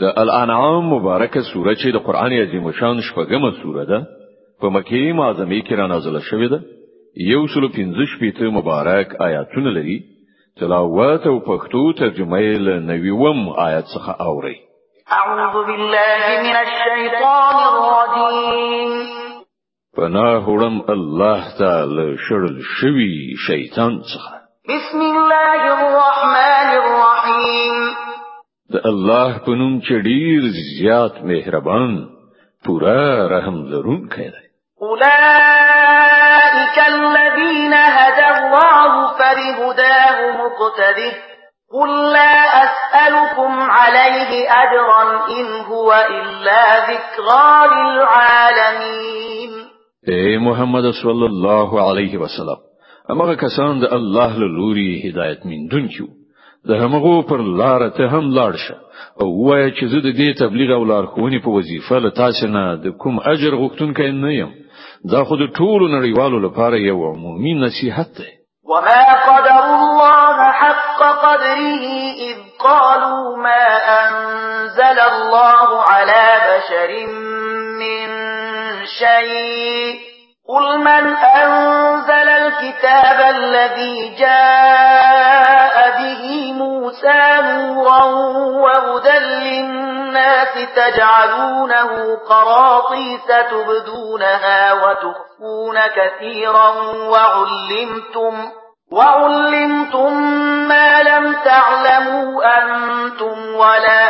[0.00, 3.98] د الانعام مبارکه سوره چې د قران عظیم شان شپږمه سوره ده
[4.60, 6.60] په مکه معظمه کې را نازله شوې ده.
[7.32, 9.98] یو سلو پنځه شپېته مبارک آیاتونه لري.
[10.60, 14.56] تلاوت او پښتو ترجمه یې له نویوم آیت څخه اوري
[15.18, 18.90] اعوذ بالله من الشیطان الرجیم.
[19.96, 23.12] پناه وړم الله تعالی شړل شوی
[23.46, 24.34] شیطان څخه.
[24.72, 28.11] بسم الله الرحمن الرحیم
[28.74, 31.92] د الله په نوم چې ډیر زیات مهربان
[32.66, 34.44] پورا رحم لرونکی دی.
[34.86, 41.12] اولئک الذین هدى الله فبهداه مقتده
[41.74, 44.32] قل لا أسألكم عليه
[44.62, 45.02] أجرا
[45.36, 49.52] إن هو إلا ذكرى للعالمين
[50.08, 52.58] اے محمد صلی الله علیه وسلم
[53.10, 56.06] امغه کسان د الله له لوري هدایت من دونکو
[56.68, 58.76] د همغو پر لار ته هم لاړ شه.
[59.20, 62.86] أو وایي چې زه د دې تبلیغ أو لارښوونې په وظیفه له تاسو نه د
[63.02, 64.52] کوم اجر غوښتونکی نه یم.
[65.12, 68.30] دا خو د ټولو نړیوالو لپاره یو عمومي نصيحت دی.
[68.70, 71.86] وما قدر الله حق قدره
[72.28, 73.64] إذ قالوا ما
[74.02, 76.90] أنزل الله على بشر
[77.82, 78.06] من
[78.98, 80.12] شيء
[80.48, 81.04] قل من
[81.42, 85.11] أنزل الكتاب الذي جاء
[90.42, 98.34] للناس تجعلونه قراطيس تبدونها وتخفون كثيرا وعلمتم
[98.92, 100.12] وعلمتم
[100.68, 104.04] ما لم تعلموا أنتم ولا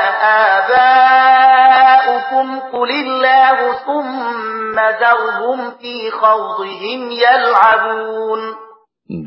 [0.58, 2.46] آباؤكم.
[2.72, 8.55] قل الله ثم ذرهم في خوضهم يلعبون.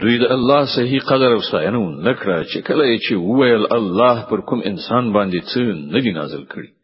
[0.02, 4.59] دوی د الله صحیح قدر أو ستاینه نکړه چې کله چې وویل الله پر کوم
[4.69, 5.59] انسان باندې څه
[5.94, 6.75] نه دی نازل کړی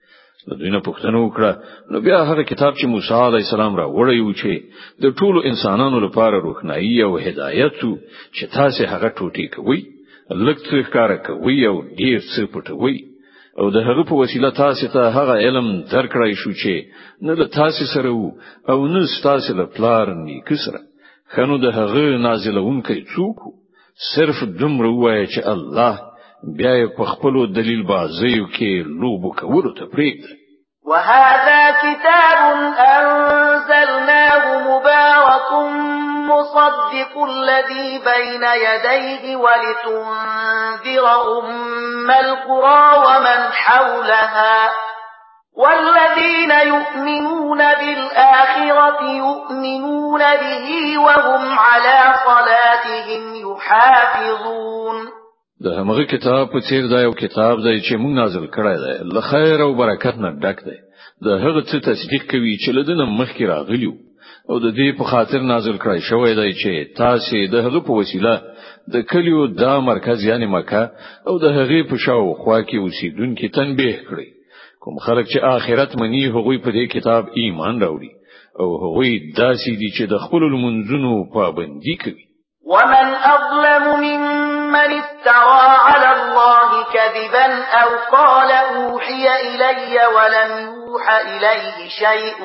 [0.48, 1.52] نو دوی نه پوښتنه وکړه
[1.92, 4.54] نو بیا هغه کتاب چې موسی علیه السلام را وړی و چې
[5.04, 7.80] د ټولو انسانانو لپاره روښنايي او هدایت
[8.36, 9.82] چې تاسو هغه ټوټی کوي
[10.46, 12.98] لکه څه کار کوي او ډیر څه پټوي
[13.60, 16.76] او د هغه په وسیله تاسو ته هغه علم درکړای شو چې
[17.28, 18.30] نه له تاسو سره وو
[18.72, 20.80] او نه تاسو له پلار نیک سره.
[21.34, 23.38] خنو د هغه نازلونکي څوک
[24.14, 25.94] صرف دومره وایي چې الله
[26.44, 28.72] بیا په خپل دلیل بازیو کې
[29.02, 30.42] لوب کولو ته پریږدي
[30.86, 32.40] وهذا كتاب
[32.80, 35.52] أنزلناه مبارك
[36.32, 41.06] مصدق الذي بين يديه ولتنذر
[41.40, 44.72] أم القرى ومن حولها.
[45.58, 54.61] والذين يؤمنون بالآخرة يؤمنون به وهم على صلاتهم يحافظون.
[55.64, 58.96] د همغه کتاب په څیر دا یو کتاب دی چې موږ نازل کړی دی.
[59.16, 60.80] له خیر او برکت نه ډک دی.
[61.26, 63.94] د هغه څه تصدیق کوي چې له دنه مخکې راغلی وو
[64.50, 68.34] او د دې په خاطر نازل کړی شوی دی چې تاسو د هغه په وسیله
[68.94, 70.84] د کلیو دا مرکز یعنی مکه
[71.28, 74.30] او د هغه په شاو خوا کې اوسیدونکو تنبیه کړی
[74.82, 78.12] کوم خلک چې آخرت منی هغوی په دې کتاب ایمان راوړي.
[78.60, 79.12] او هغوی
[79.42, 82.26] داسې دي چې د خپل منځونو پابندي کوي.
[82.72, 84.41] ومن أظلم ممن
[84.76, 92.44] افترى على الله كذبا أو قال أوحي إلي ولم يوح إليه شيء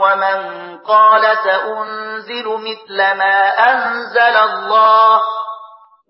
[0.00, 5.20] ومن قال سأنزل مثل ما أنزل الله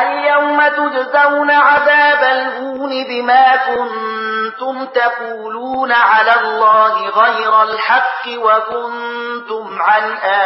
[0.00, 10.02] اليوم تجزون عذاب الهون بما كنتم تقولون على الله غير الحق وكنتم عن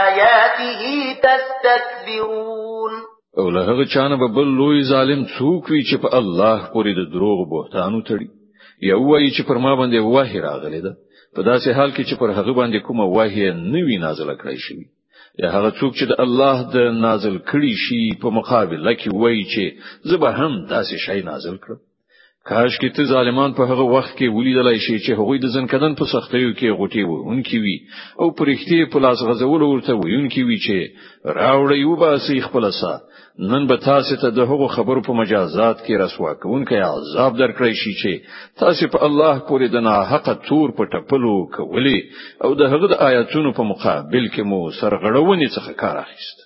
[0.06, 0.83] آياته
[1.23, 2.93] تستكبرون.
[3.38, 7.49] أو له هغه چانه به لوی ظالم څوک وي چې په الله پورې د دروغ
[7.50, 8.29] بهتانونه تړي
[8.82, 10.93] یو وایي چې پر ما باندې وحی راغلی ده
[11.37, 14.87] په داسې حال کې چې پر هغه باندې کومه وحی نه وی نازله کړی شوی
[15.43, 16.77] یا هغه څوک چې د الله د
[17.07, 19.65] نازل کړي شي په مقابل کې وایي چې
[20.09, 21.81] زه به هم داسې شی نازل کړم
[22.48, 26.10] کاش کې ته ظالمان په هغه وخت کې ولیدلای شي چې هغوی د ځنکدن په
[26.12, 27.76] سختیو کې غوټي وو انکی وی
[28.20, 30.76] او پرختي په لاس غزول ورته وینکی وی چې
[31.38, 33.00] راوړی وباسي خپل سره
[33.38, 37.93] نن به تاسو ته د هغو خبرو په مجازات کې رسوا کوونکی عذاب درکړی شي
[38.00, 38.12] چې
[38.64, 41.98] تاسو په الله پورې د ناحقه تور په ټپلو کولی
[42.44, 46.45] او د هغه د آیاتونو په مقابل کې مو سرغړونې څخه کار اخیست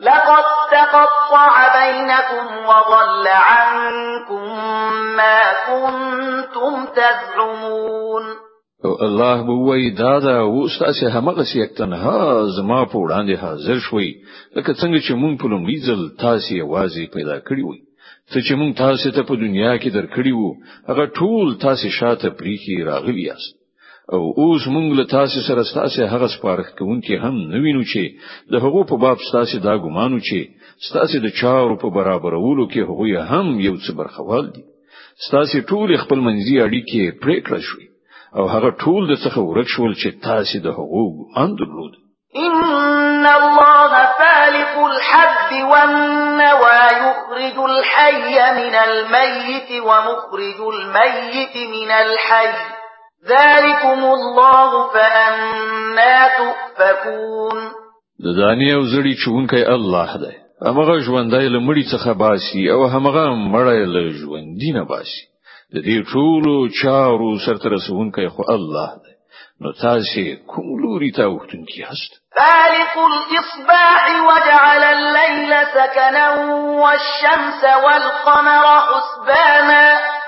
[0.00, 4.44] لقد تقطع بينكم وضل عنكم
[5.16, 8.24] ما كنتم تزعمون.
[8.84, 14.14] الله به وای دا دا وستاسه همغه یک تنها زما په وړاندې حاضر شوي
[14.56, 17.80] لکه څنګه چې مونږ په لومړي ځل تاسو یوازې پیدا کړی وي
[18.32, 20.50] څه چې مونږ تاسو ته په دنیا کې درکړی وو
[20.88, 23.59] هغه ټول تاسو شاته پریښي راغلی یاست.
[24.14, 28.02] او اوس مونږ له تاسو سره تاسو هغه سپارښت کوونکی هم نوینو چې
[28.52, 30.38] د هغو په باب تاسو دا ګمانو چې
[30.96, 34.64] تاسو د چارو په برابرولو کې هغه هم یو څه برخوال دي.
[35.34, 37.86] تاسو ټول خپل منځي اړیکې پریکړه شوي
[38.38, 41.94] او هغه ټول درڅخه ورک شول چې تاسو د هغو ګمان درلود.
[42.46, 52.79] إن الله فالق الحب والنوى يخرج الحي من الميت ومخرج الميت من الحي
[53.28, 57.70] ذلكم الله فأنى تؤفكون
[58.24, 60.36] د دانې او زړي چوونکی الله دی.
[60.66, 65.22] هغه ژوندای له مړي څخه باسي او هغه مړی له ژوندینه باسي.
[65.74, 69.14] د دې ټولو چارو سرته رسونکی خو الله دی.
[69.60, 76.26] نو تاسو کوم لوري ته وختونکي هست؟ فالق الإصباح وجعل الليل سكنا
[76.82, 80.19] والشمس والقمر حسبانا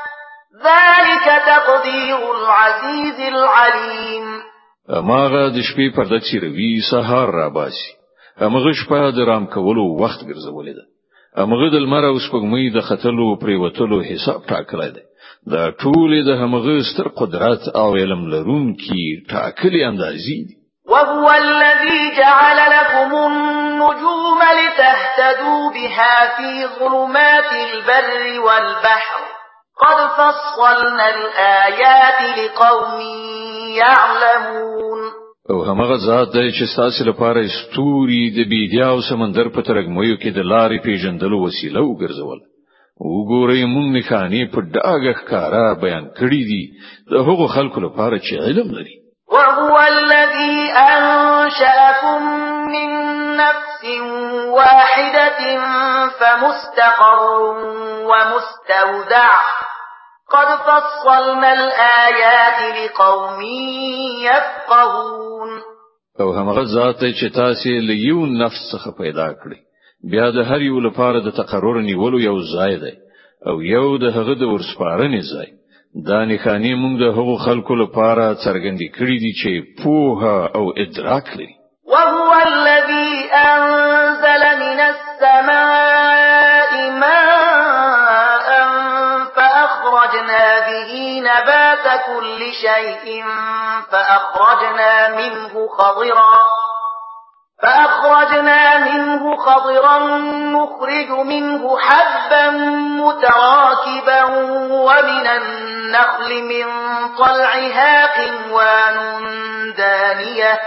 [0.69, 4.27] ذلك تقدير العزيز العليم.
[4.89, 7.93] ماغه د شپې پرده چیروي سهار را باسي
[8.41, 10.85] هغه شپه د رام کولو وخت ګرځولې ده.
[11.37, 15.05] هغه د لمر أو سپوږمۍ د خطلو پرې وتلو حساب ټاکلی دی.
[15.53, 20.57] دا ټول د همغه ستر قدرت أو علم لرونکي ټاکلي اندازې دي.
[20.93, 29.32] وهو الذي جعل لكم النجوم لتهتدوا بها في ظلمات البر والبحر.
[29.83, 33.01] قد فصلنا الآيات لقوم
[33.77, 35.01] يعلمون
[35.51, 40.31] او همغه ذات دی چې تاسو لپاره ستوري د بیدیا او سمندر په تورتمونو کې
[40.35, 42.41] د لارې پیژندلو وسیله وګرځول.
[43.01, 46.65] وګورئ مونږ نښانې په ډاګه ښکارا بیان کړې دي.
[47.11, 48.97] د هغو خلکو لپاره چې علم لري.
[49.35, 52.23] وهو الذي أنشأكم
[52.75, 52.89] من
[53.37, 53.83] نفس
[54.59, 55.41] واحدة
[56.19, 57.21] فمستقر
[58.11, 59.33] ومستودع
[60.35, 63.41] قد فصلنا الآيات لقوم
[64.29, 65.51] يفقهون
[66.21, 69.59] او همغه ذات چې تاسو له یو نفس څخه پیدا کړی
[70.11, 72.95] بیا د هر یو لپاره د تقرر نیولو یو ځای دی
[73.49, 75.49] او یو د هغه د ورسپارنې ځای.
[76.09, 79.51] دا نښانې موږ د هغو خلکو لپاره څرګندې کړې دي چې
[79.83, 81.55] پوها او ادراک لري.
[81.93, 83.13] وهو الذي
[83.49, 85.92] أنزل من السماء
[91.97, 93.25] كل شيء
[93.91, 96.35] فأخرجنا منه خضرا
[97.63, 99.99] فأخرجنا منه خضرا
[100.29, 102.51] نخرج منه حبا
[103.01, 104.25] متراكبا
[104.71, 106.67] ومن النخل من
[107.19, 108.97] طلعها قنوان
[109.77, 110.61] دانية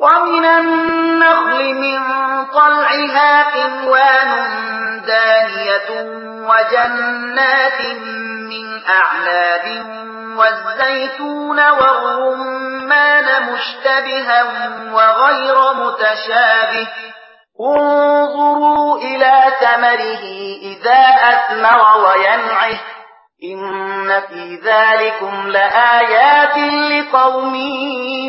[0.00, 2.00] ومن النخل من
[2.46, 4.30] طلعها قنوان
[5.06, 5.90] دانية
[6.48, 7.80] وجنات
[8.50, 9.86] من أعناب
[10.38, 14.40] والزيتون والرمان مشتبها
[14.94, 16.88] وغير متشابه.
[17.60, 20.24] انظروا إلى ثمره
[20.62, 21.02] إذا
[21.32, 22.78] أثمر وينعه.
[23.44, 26.56] إن في ذلكم لآيات
[26.92, 27.54] لقوم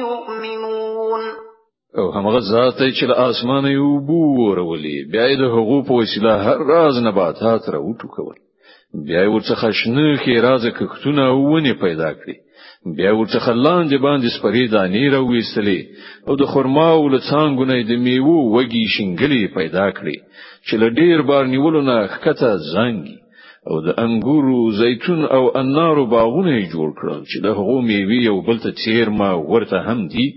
[0.06, 1.50] يؤمنون.
[1.98, 6.58] او همغه ذات چې له اسمانه یې اوبه ورولې بیا د هغو په وسیله هر
[6.58, 8.49] راز نباتات را وټوکول
[8.94, 12.36] بیا ورڅخه شنه خیرازه کښتونه ونه پیدا کړی
[12.98, 15.80] بیا ورڅخه لاندې باندې سپری دانې راوېستلې
[16.28, 20.18] او د خرما او لڅانګو نه د میوه وږي شنګلې پیدا کړې
[20.66, 23.18] چې له ډیر بار نیولو نه ښکته زنګي
[23.70, 28.58] او د انګورو زیتون او انارو باغونه جوړ کړل چې د هغو میوه یو بل
[28.64, 30.28] ته چیرما ورته هم دي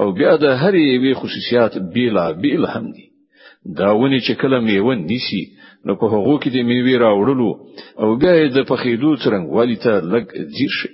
[0.00, 3.06] او بیا د هر یوې خصوصیات بیلا بیل هم دي.
[3.78, 5.42] داونه چې کله میوه نیسی
[5.86, 7.50] نو په هغو کې د میوې راوړلو
[8.00, 10.24] او بیا د پخېدو څرنګوالي ته لږ
[10.56, 10.90] ځیر شي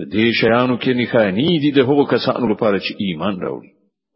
[0.00, 3.70] په دې شیانو کې نښانې دي د هغو کسانو لپاره چې ایمان راوړي.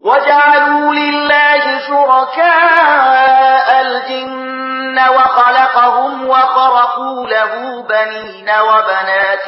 [0.09, 7.53] وجعلوا لله شركاء الجن وخلقهم وخرقوا له
[7.93, 9.47] بنين وبنات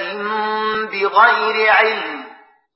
[0.93, 2.25] بغير علم.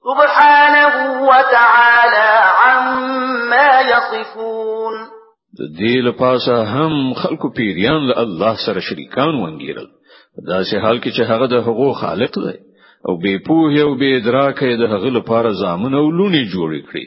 [0.09, 0.95] سبحانه
[1.29, 2.31] وتعالى
[2.63, 5.20] عما يصفون.
[5.59, 9.89] د دې لپاره هم خلکو پیریان له الله سره شریکان ونګیرل
[10.51, 12.59] دا سه حال کې چې هغه د حقوق خالق دی
[13.09, 17.07] او بے پوهه او بے ادراک د هغه لپاره ځامن او لونی جوړ کړي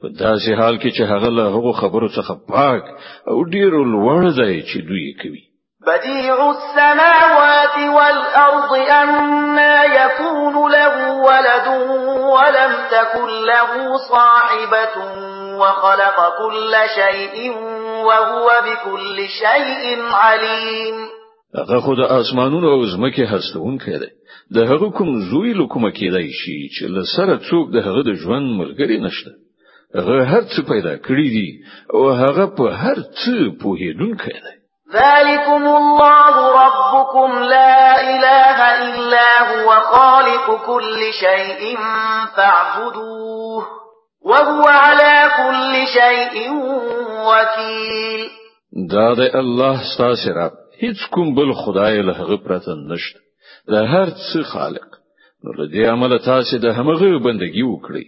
[0.00, 2.84] په داسې حال کې چې هغه له هغه خبرو څخه پاک
[3.30, 5.44] او ډیر لوړ دی چې دوی کوي.
[5.86, 8.72] بديع السماوات والأرض
[9.02, 10.94] أما يكون له
[11.28, 11.66] ولد
[12.34, 13.70] ولم تكن له
[14.10, 14.94] صاحبة
[15.60, 17.52] وخلق كل شيء
[18.06, 20.96] وهو بكل شيء عليم.
[21.58, 24.10] هغه خو د اسمانونو او زمکه هستون کړي
[24.54, 28.98] د هغه کوم زوی لکومه کېدای شي چې لسره څوک د هغه د ژوند ملګری
[29.06, 29.30] نشته.
[29.98, 31.48] هغه هر څه پیدا کړی دي
[31.94, 34.54] او هغه په هر څه پوهیدونکی دی.
[34.92, 41.76] ذلكم الله ربكم لا إله إلا هو خالق كل شيء
[42.36, 43.62] فاعبدوه
[44.24, 46.50] وهو على كل شيء
[47.28, 48.30] وكيل.
[48.90, 50.52] دا د الله ستاسو رب
[50.82, 53.20] هیڅ کوم بل خدای له هغه پرته نشته.
[53.68, 54.90] د هر څه خالق.
[55.44, 58.04] نو له دې عمله تاسو د همغه بندګي وکړئ.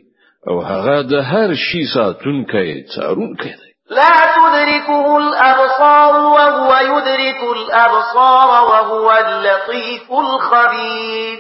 [0.49, 3.71] او هغه د هر شي ساتونکی څارونکی دی.
[3.91, 11.39] لا تدركه الأبصار وهو يدرك الأبصار وهو اللطيف الخبير.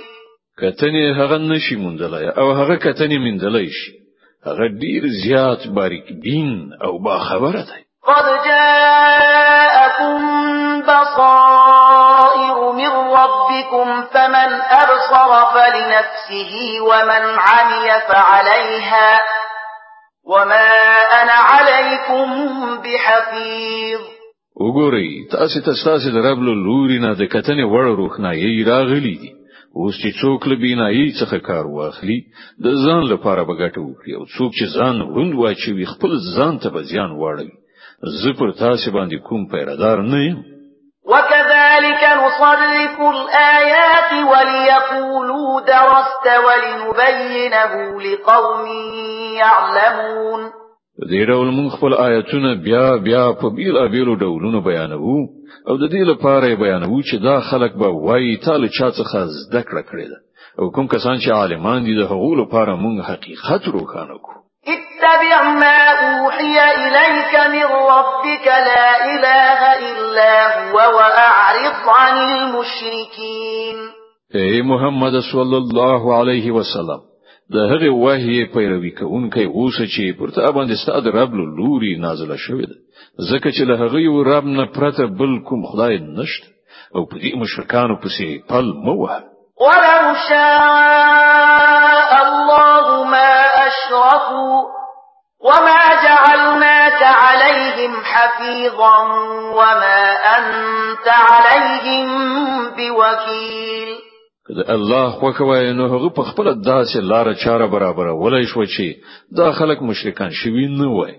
[0.60, 4.03] کتنې هغه نشي مندلای او هغه کتنې مندلای شي.
[4.46, 6.50] هغه ډیر زیات باریک دین
[6.84, 10.18] أو با خبره دی قد جاءكم
[10.88, 16.52] بصائر من ربكم فمن أبصر فلنفسه
[16.88, 19.20] ومن عمي فعليها
[20.26, 20.68] وما
[21.22, 22.28] أنا عليكم
[22.84, 24.00] بحفيظ
[24.60, 29.43] وګورئ تاسو ته تاسو د رب لوري نه د کتنې وړ روښنايي راغلي دي.
[29.80, 32.18] اوس چې څوک له بینایي څخه کار واخلي
[32.64, 36.80] د ځان لپاره بغټ وکړي او څوک چې ځان وند واچوي خپل ځان ته به
[36.90, 37.54] زیان واړوي.
[38.20, 40.38] زه پر تاسو باندې کوم پیره دار نه یم.
[41.12, 47.72] وكذلك نصرف الآيات وليقولوا درست ولنبينه
[48.06, 48.66] لقوم
[49.40, 50.63] يعلمون
[51.02, 55.16] دې ډول موږ خپل آیاتونه بیا بیا په بیلا بیلو ډولونو بیانوو
[55.68, 59.82] او د دې لپاره بیانوو چې دا خلک به وایي تعالی چا څخه زده کړه
[59.90, 60.18] کړې ده.
[60.58, 64.42] او کوم کسان چې عالمان دي د هغو لپاره موږ حقیقت روښانه کوو
[64.74, 73.76] اتبع ما أوحي إليك من ربك لا إله إلا هو وأعرض عن المشركين
[74.34, 77.02] اے محمد صلی الله علیه وسلم
[77.52, 82.66] د هغه وحی پیروي کوونکی اوسه چې پر تا باندې ستاد رب لوري نازله شوې
[82.70, 82.76] ده
[83.30, 86.54] ځکه چې له هغه رب نه پرته بل کوم خدای نشته
[86.94, 89.14] أو په دې مشرکانو پسې پل موه
[89.64, 93.32] ولو شاء الله ما
[93.66, 94.58] أشركوا
[95.48, 98.98] وما جعلناك عليهم حفيظا
[99.58, 100.02] وما
[100.36, 102.08] أنت عليهم
[102.76, 104.03] بوكيل
[104.48, 108.86] کله الله خو کوي نو هغه په خپل داسې لار چاره برابر ولای شو چې
[109.38, 111.14] دا خلک مشرکان شوي نه وای.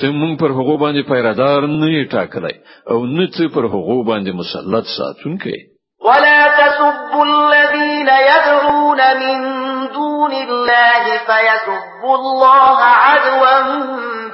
[0.00, 2.56] ته مونږ پر هغه باندې پیرادار نه ټاکلای
[2.90, 5.56] او نه ته پر هغه باندې مسلط ساتونکې
[6.08, 9.38] ولا تسبوا الذين يدعون من
[9.94, 13.56] دون الله فيسبوا الله عدوا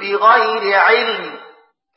[0.01, 1.42] بغير علم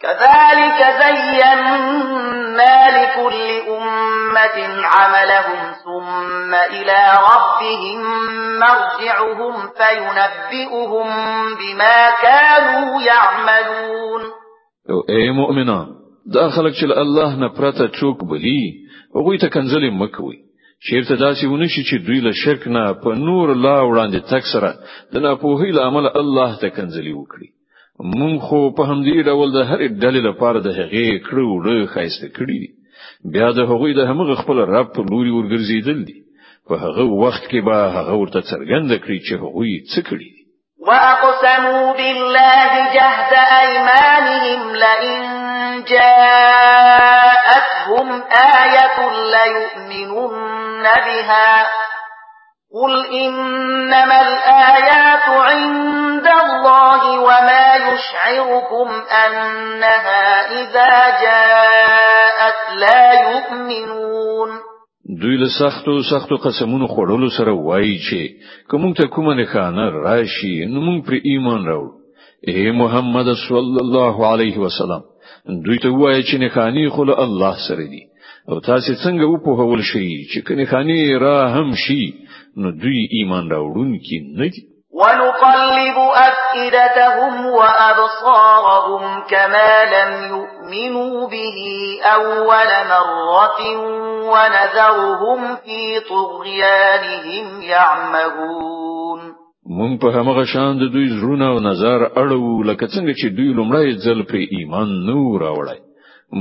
[0.03, 7.01] كذلك زينا لكل أمة عملهم ثم إلى
[7.31, 8.01] ربهم
[8.59, 11.09] مرجعهم فينبئهم
[11.61, 14.23] بما كانوا يعملون.
[15.09, 15.87] اي مؤمنان
[16.35, 18.87] دا خلک چې الله نه پرته څوک بلی
[19.17, 19.91] هغه ته کنځلې
[21.17, 24.71] داسې ونشي چې دوی له شرک نه په نور لا وړاندې تک سره
[25.13, 27.56] د ناپوهۍ له عمل الله ته کنځلې وکړي.
[28.01, 32.63] مونږ خو په همدې ډول د هر ډلې لپاره د هغې کړو وړو خایسته کړی
[33.33, 36.19] بیا د هغوی د همغه خپل رب په لوري ورګرځیدل دي.
[36.69, 40.31] په هغه وخت کې به هغه ورته څرګند کړی چې هغوی څه کړی
[40.87, 45.21] وأقسموا بالله جهد أيمانهم لئن
[45.93, 46.89] جاءتهم
[48.63, 48.99] آية
[49.35, 51.51] ليؤمنن بها
[52.75, 58.89] قل إنما الآيات عند الله وما يشعركم
[59.27, 64.51] أنها إذا جاءت لا يؤمنون
[65.21, 68.21] دوی له سختو سختو قسمونو خوړلو سره وایي چې
[68.71, 71.93] که موږ ته کومه نښانه راشي نو موږ پر ایمان راوړو.
[72.49, 75.03] اے محمد صلی الله علیه وسلم
[75.67, 78.03] دوی ته وایي چې نښانې خو له الله سره دي.
[78.49, 82.03] او تاسو څنګه وپوهول شئ چې که نښانې را هم شي
[82.57, 84.63] نو دوی ایمان راوړونکي نه دي
[85.01, 85.99] ونقلب
[86.29, 91.59] أفئدتهم وأبصارهم كما لم يؤمنوا به
[92.17, 93.61] أول مرة
[94.33, 99.21] ونذرهم في طغيانهم يعمهون.
[99.79, 103.89] مونږ په هغه شان د دوی زړونه او نظر اړو لکه څنګه چې دوی لمړی
[104.05, 105.81] ځل پر ایمان نو راوړای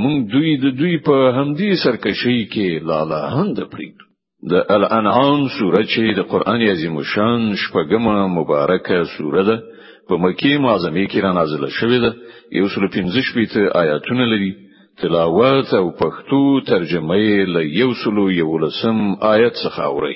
[0.01, 3.95] مونږ دوی د دوی په همدې سرکشي کې لالا هند پریږ
[4.51, 9.55] د الانعام سوره چې د قران عظیم شان شپږمه مبارکه سوره ده
[10.07, 12.11] په مکی معظمه کې را نازله شوې ده.
[12.59, 14.51] یو سل پنځه شپږ آیاتونه لري.
[15.01, 18.97] تلاوت او پښتو ترجمه یې له یو سل یو لسم
[19.33, 20.15] آیت څخه اوري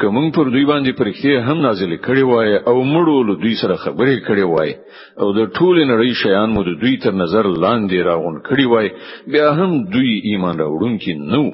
[0.00, 3.74] که مو پر دوی باندې پرښتې هم نازل کړي وای او مړو له دوی سره
[3.82, 4.72] خبرې کړي وای
[5.20, 8.90] او د ټول نړۍ شیان مو د دوی تر نظر لاندې راغونډ کړي وای
[9.34, 11.44] بیا هم دوی ایمان راوړونکي نو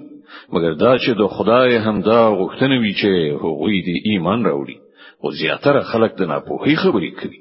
[0.52, 3.10] مګر دا چې د خدای هم دا غوښتنه وی چې
[3.44, 4.76] هغوی دې ایمان راوړي
[5.22, 7.40] او زیاتره خلک د ناپوهي خبرې کوي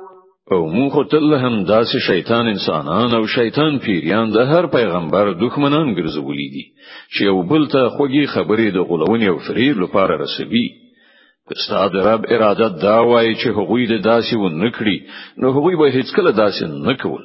[0.51, 6.47] او مونږ تل هم داسې شیطان انسانان او شیطان پیریان د هر پیغمبر دښمنان ګرځولي
[6.55, 6.65] دي
[7.13, 10.67] چې یو بل ته خوږې خبرې د غولونې او فریب لپاره رسوي.
[11.49, 14.97] که ستا د رب اراده دا وایي چې هغوی د داسې و نکړي
[15.39, 17.23] نو هغوی به هیڅ کله داسې نکول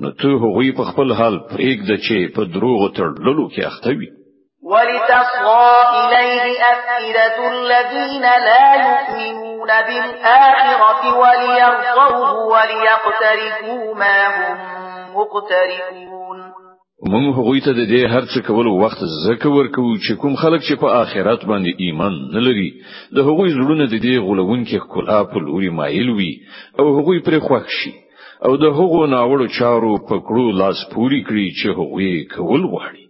[0.00, 4.10] نو ته هغوی په خپل حال پرېږده چې په دروغ تړلو کې اخته وي
[4.62, 14.58] ولتصغى إليه أفئدة الذين لا يؤمنون بالآخرة وليرضوه وليقترفوا ما هم
[15.16, 16.50] مقترفون.
[17.12, 20.74] مونږ هغوی ته د دې هر څه کولو وخت ځکه ورکوو چې کوم خلک چې
[20.80, 22.70] په آخرت باندې ایمان نه لري
[23.16, 26.32] د هغوی زړونه د دې غولون کې خلا په لوري مایل وي
[26.78, 27.92] او هغوی پر خوښ شي.
[28.46, 33.09] او د هغو ناوړو چارو په کړو لاس پورې کړي چې هغوی کول غواړي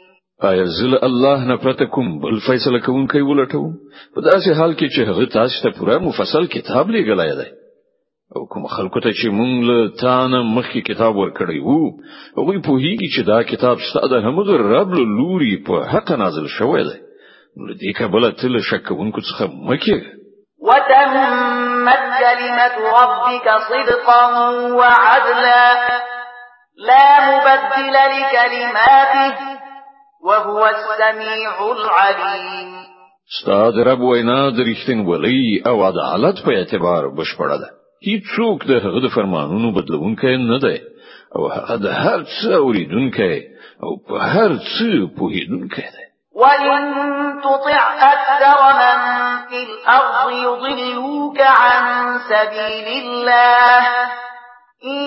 [0.49, 3.63] آیا زل الله نه پرته کوم بل فیصله کوونکی ولټو
[4.15, 7.49] په داسې حال کې چې هغه تاسو ته پوره مفصل کتاب لېږلی دی.
[8.35, 11.91] او کوم خلکو ته چې مونږ له تانه مخکې کتاب ورکړی وو.
[12.37, 16.97] هغوی پوهیږي چې دا کتاب ستاسو هم د رب لوري په حق نازل شوی دی.
[17.57, 20.01] نو دې کبل تل شکونکو څخه مکه
[20.67, 24.23] وتمت كلمة ربك صدقا
[24.79, 25.65] وعدلا.
[26.89, 29.70] لا مبدل لكلماته.
[30.23, 32.85] وهو السميع العليم.
[33.41, 37.69] ستاد رب وینا د رښتینولۍ أو عدالت په اعتبار بشپړه ده.
[38.07, 40.79] هیڅوک د هغه د فرمانونو بدلونکی نه دی.
[41.35, 43.35] أو هغه د هر څه اوریدونکی
[43.83, 46.05] أو په هر څه پوهیدونکی دی.
[46.41, 46.83] وَإِن
[47.43, 47.81] تُطِعْ
[48.13, 48.99] أَكْثَرَ مَن
[49.49, 51.83] فِي الْأَرْضِ يُضِلُّوكَ عَن
[52.29, 54.30] سَبِيلِ اللَّهِ
[54.85, 54.99] إن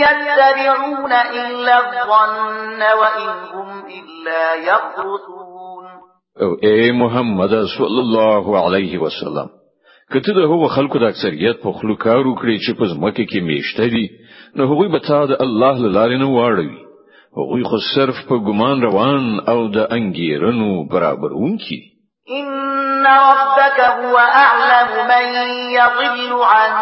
[0.00, 5.84] يتبعون إلا الظن وإن هم إلا يخرصون
[6.40, 9.48] او اے محمد صلی الله علیه وسلم.
[10.12, 13.40] که ته د هغو خلکو د اکثریت په خولو کار وکړي چې په ځمکه کې
[13.48, 14.06] میشته دي
[14.56, 16.80] نو هغوی به تا د الله لاره نه واړوي.
[17.36, 21.80] هغوی خو صرف په ګمان روان او د انګیرنو برابرونکي
[22.38, 25.26] إن ربك هو أعلم من
[25.78, 26.72] يضل عن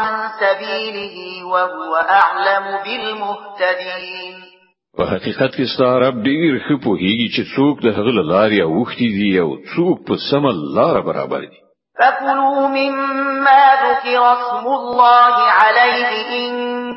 [0.40, 4.48] سبيله وهو أعلم بالمهتدين
[4.98, 9.40] په حقیقت کې ستا رب ډیر ښه پوهیږي چې څوک د هغه لارې اوښتي دي
[9.40, 10.44] او څوک په سم
[10.76, 11.60] لار برابر دي.
[11.98, 16.52] فكلوا مما ذكر اسم الله عليه إن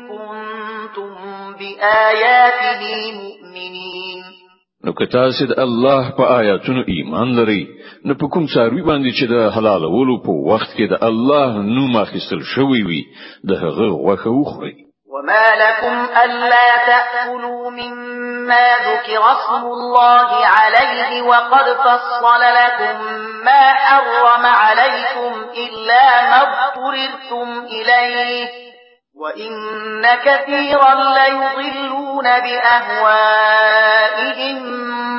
[0.08, 1.14] كنتم
[1.58, 2.82] بآياته
[3.22, 4.41] مؤمنين
[4.84, 7.62] نو که تاسو د الله په آیاتونو ایمان لرئ
[8.04, 11.96] نو په کوم څاروي باندې چې د حلال ولو په وخت کې د الله نوم
[12.00, 13.02] اخیستل شوی وي
[13.50, 14.74] د هغه غوښه وخورئ.
[15.12, 22.96] وما لكم ألا تأكلوا مما ذكر اسم الله عليه وقد فصل لكم
[23.44, 25.32] ما حرم عليكم
[25.64, 28.71] إلا ما اضطررتم إليه.
[29.14, 33.78] وإن كثيرا ليضلون بأهوائهم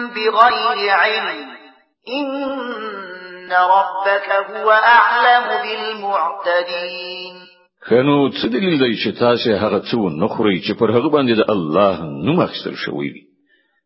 [0.10, 1.28] بغير علم
[2.10, 7.36] إن ربك هو أعلم بالمعتدين
[7.90, 11.34] ښه نو څه دلیل دی چې تاسو هغه څه نه خورئ چې پر هغه باندې
[11.38, 13.24] د الله نوم اخیستل شوی وي؟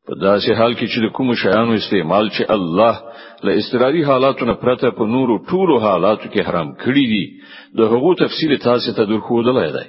[0.07, 2.95] په داسې حال کې چې د کوم شیانو استعمال چې الله
[3.45, 7.25] له اضطراري حالاتو نه پرته په نورو ټولو حالاتو کې حرام کړی دي
[7.77, 9.87] د هغو تفصیل تاسو ته درښودلای دی.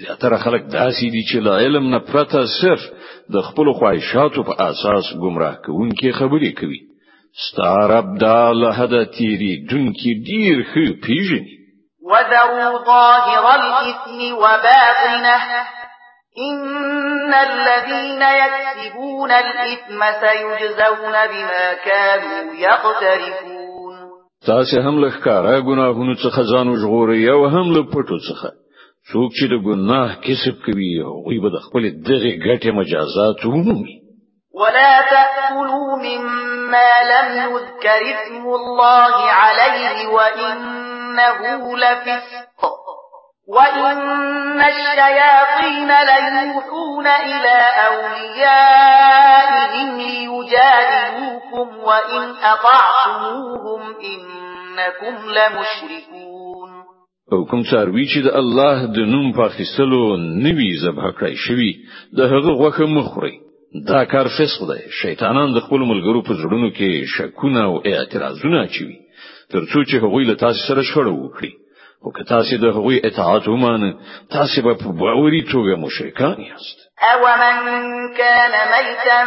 [0.00, 2.82] زیاتره خلک داسې دي چې له علم نه پرته صرف
[3.34, 6.80] د خپل خواهشاتو په اساس گمراه کوونکې خبرې کوي.
[7.44, 11.56] ستارب دا له هدا تیری دونکي ډیر ښه پیژني
[12.10, 15.38] وذروا ظاهر الإثم وباطنه.
[16.48, 23.96] إن الذين يكسبون الإثم سيجزون بما كانوا يقترفون.
[24.46, 28.65] تاسو هم له ښکارا ګناهونو څخه ځان وژغورئ او هم له پټو څخه
[29.12, 33.96] څوک چې د ګناه کسب کوي هغه به د خپل دغه ګټه مجازات ومومي.
[34.60, 41.40] ولا تأكلوا مما لم يذكر اسم الله عليه وإنه
[41.84, 42.60] لفسق.
[43.48, 47.56] وإن الشياطين ليوحون إلى
[47.88, 56.95] أوليائهم ليجادلوكم وإن أطعتموهم إنكم لمشركون.
[57.32, 61.70] او کوم څاروي چې د الله د نوم په اخیستلو نه وي ذبح کړی شوی
[62.18, 63.36] د هغه غوښه مه خورئ
[63.88, 64.82] دا کار فسق دی.
[65.02, 68.98] شیطانان د خپل ملګرو په زړونو کې شکونه او اعتراضونه اچوي
[69.52, 71.52] ترڅو چې هغوی له تاسو سره شخړه وکړي.
[72.04, 73.90] او که تاسو د هغوی اطاعت ومانه
[74.36, 77.58] تاسو به په باوري توګه مشرکان یاست أَوَمَنْ
[78.14, 79.24] كَانَ مَيْتًا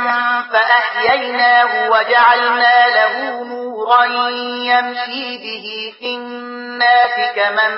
[0.52, 4.06] فَأَحْيَيْنَاهُ وَجَعَلْنَا لَهُ نُورًا
[4.72, 7.74] يَمْشِي بِهِ فِي النَّاسِ كَمَنْ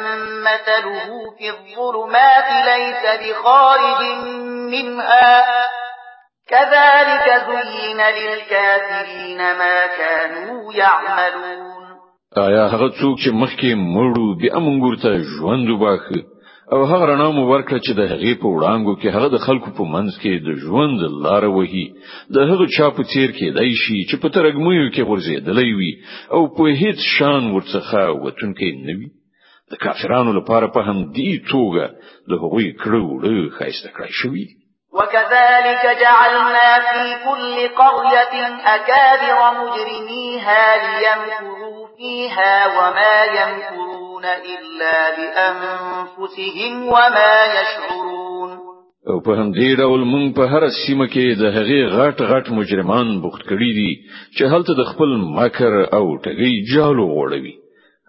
[0.47, 4.01] مَثَلُهُ فِي الظُّلُمَاتِ لَيْسَ بِخَارِجٍ
[4.71, 5.43] مِنْهَا
[6.47, 11.81] كَذَلِكَ زُيِّنَ لِلْكَافِرِينَ مَا كَانُوا يَعْمَلُونَ
[12.37, 16.30] آیا هغه څوک چې مخکې مړو بیا مونږ ته ژوند وباخښه
[16.73, 19.83] او هغه رڼا مو ورکړه چې د هغې په وړاندو کې هغه د خلکو په
[19.93, 21.87] منځ کې د ژوند لار وهي.
[22.35, 25.93] د هغه چا په څېر کېدای شي چې په تروږمیو کې غورځېدلې وي
[26.35, 29.09] او په هیڅ شان ورڅخه وتونکې نه وي.
[29.71, 31.85] د کافرانو لپاره په همدې توګه
[32.29, 34.45] د هغوی کړه وړه ښایسته کړی شوی
[34.97, 38.35] وكذلك جعلنا في كل قرية
[38.75, 48.71] أكابر مجرميها ليمكروا فيها وما يمكرون إلا بأنفسهم وما يشعرون.
[49.09, 53.21] او په هم دې ډول مونږ په هر سیمه کې د هغې غټ غټ مجرمان
[53.21, 53.91] بوخت کړي دي
[54.35, 57.55] چې هلته د خپل مکر او ټګي جالو غوړوي.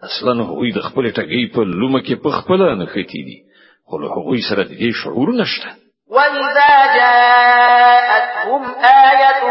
[0.08, 3.38] اصلا هغوی د خپل ټګي په لومه کې په خپل نه ختی دي
[3.86, 5.68] خو له هغوی سره د دې شعور نشته
[6.14, 9.42] وإذا جاءتهم آية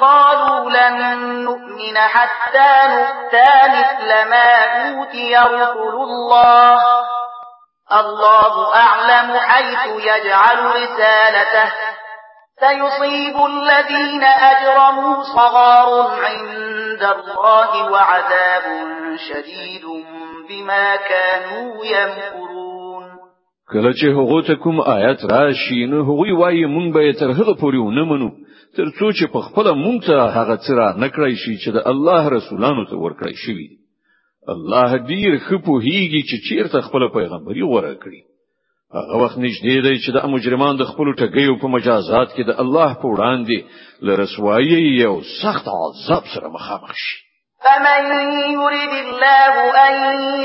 [0.00, 0.96] قالوا لن
[1.44, 4.50] نؤمن حتى نؤتى مثل ما
[4.88, 6.80] أوتي رسل الله.
[7.92, 11.72] الله أعلم حيث يجعل رسالته.
[12.60, 18.64] سيصيب الذين أجرموا صغار عند الله وعذاب
[19.28, 19.84] شديد
[20.48, 23.04] بما كانوا يمكرون.
[23.72, 27.78] کله چې هغه ته کوم آیت راشي نو هغه وایي مونږ به تر هغه پورې
[27.86, 28.43] ونه منو.
[28.76, 32.84] تر څو چې په خپله مونږ ته هغه څه رانکړای شي چې د الله رسولانو
[32.90, 33.68] ته ورکړای شي
[34.54, 38.20] الله ډیر خپو هیږي چې چیرته خپل پیغمبري غوړه کړی
[38.96, 42.90] هغه وخت نږدې دی چې د مجرمان د خپل ټګیو په مجازات کې د الله
[43.02, 43.58] په وړاندې
[44.06, 47.16] لرسوایی یو سخت عذاب سره مخامخ شي
[47.64, 49.54] فمن يرد الله
[49.88, 49.94] أن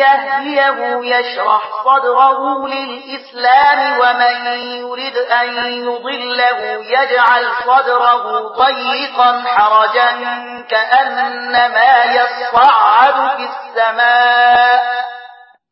[0.03, 0.77] يهديه
[1.15, 4.35] يشرح صدره للإسلام ومن
[4.83, 5.47] يرد أن
[5.87, 6.59] يضله
[6.97, 8.23] يجعل صدره
[8.63, 10.09] ضيقا حرجا
[10.69, 14.81] كأنما يصعد في السماء.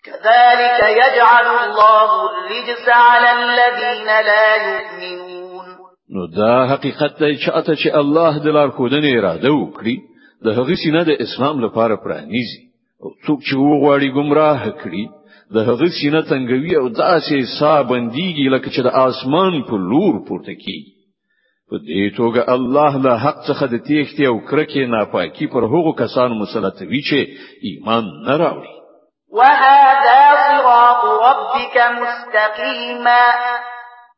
[0.05, 5.65] كذلك يجعل الله الرجس على الذين لا يؤمنون.
[6.15, 10.75] نو دا حقیقت دی چې چاته چې الله د لار ښودنې اراده وکړي د هغه
[10.83, 12.61] سینه د اسلام لپاره پرانیزي.
[13.01, 15.03] او څوک چې وغواړي گمراه کړي
[15.55, 20.53] د هغه سینه تنګوي او داسې سا بندېږي لکه چې د اسمان په لور پورته
[20.63, 20.93] کیږي.
[21.69, 26.39] په دې توګه الله له حق څخه د تیښتې او کرکې ناپاکي پر هغو کسانو
[26.43, 27.19] مسلطوي چې
[27.69, 28.73] ایمان نه راوړي.
[29.37, 33.25] وهذا صراط ربك مستقيما.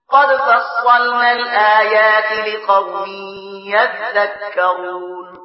[0.09, 3.09] قد فصلنا الآيات لقوم
[3.75, 5.38] يذكرون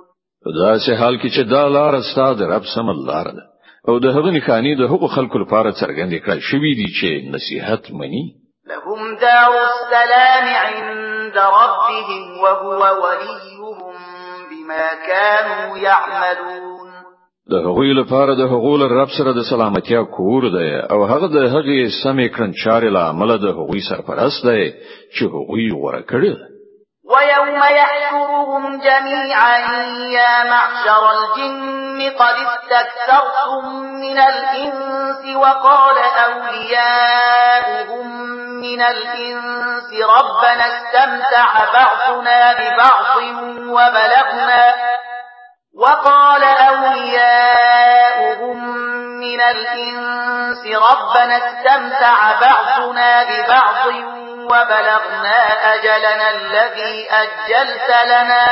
[0.52, 3.42] دا سه حال کې چې دا لار ستاد رب سم الله ده.
[3.88, 8.24] او د هغه نخانی د حقوق خلکو لپاره څرګند کړل شوې دي چې نصيحت مني.
[8.66, 13.78] لهم دار السلام عند ربهم وهو وليهم
[14.50, 16.90] بما كانوا يعملون.
[17.50, 21.80] د هغوی لپاره د هغول رب سره د سلامتیا کور دی او هغه د هغې
[22.04, 24.72] سمې کړنچارې له عمل د هغوی سرپرست دی
[25.14, 26.00] چې هغوی غوړه
[27.54, 29.58] ويوم يحشرهم جميعا
[30.10, 38.06] يا معشر الجن قد استكثرتم من الإنس وقال أولياؤهم
[38.60, 43.16] من الإنس ربنا استمتع بعضنا ببعض
[43.68, 44.74] وبلغنا
[45.78, 47.84] وقال أولياؤهم
[49.24, 53.86] من الإنس ربنا استمتع بعضنا ببعض
[54.50, 55.38] وبلغنا
[55.74, 58.46] أجلنا الذي أجلت لنا.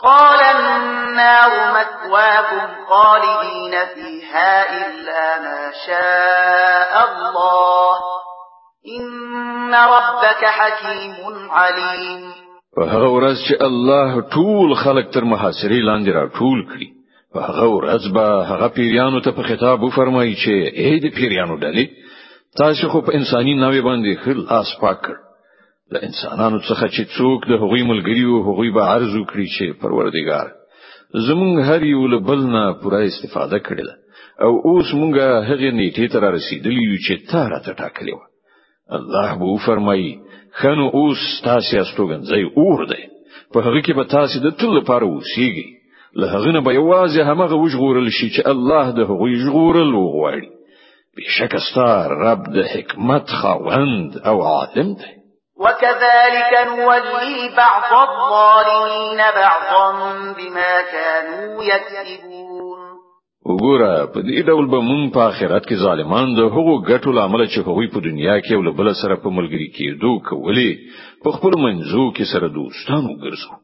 [0.00, 7.98] قال النار مثواكم خالدين فيها إلا ما شاء الله.
[8.98, 12.32] إن ربك حكيم عليم.
[12.76, 16.88] په هغه ورځ چې الله ټول خلق تر محاصرې لاندې را ټول کړي.
[17.34, 21.86] په هغه ورځ به هغه پیریانو ته په خطاب وفرمایي چې اے دې پیریانو ډلې
[22.60, 25.16] تاسو خو په انساني نوعې باندې ښه لاس پاک کړ.
[25.92, 30.46] د انسانانو څخه چې څوک د هغوی ملګری او هغوی به عرض وکړي چې پروردګار
[31.26, 33.88] زمونږ هر یو له بل نه پوره استفاده کړل
[34.44, 38.22] او اوس مونږه هغه نیټه ته رسیدلی یو چې تا راته ټاکلی و
[38.98, 40.12] الله به فرمایي
[40.60, 43.04] ښه نو اوس تاسو استوګنځي اور دی.
[43.52, 45.68] په هغه کې به تاسو د تل لپاره اوسېږي
[46.16, 50.48] له هغه نه به یوازې همغه وژغورل شي چې الله د هغوی ژغورل وغواړي.
[51.16, 55.12] بشک ستا رب د حکمت خاوند او عالم دی.
[55.64, 59.86] وكذلك نولي بعض الظالمين بعضا
[60.38, 62.80] بما كانوا يكسبون.
[63.48, 67.58] وګوره په دې ډول به مونږ په آخرت کې ظالمان د هغو ګټو لامل چې
[67.68, 70.70] هغوی په دنیا کې ول بل سره په ملګری کېدو کولې
[71.24, 73.63] په خپل منځو کې سره دوستانو ګرځو